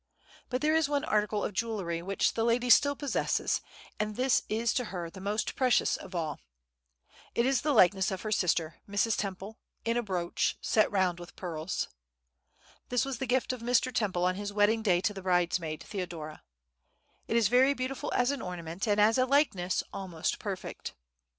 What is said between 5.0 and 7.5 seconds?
the most precious of all. It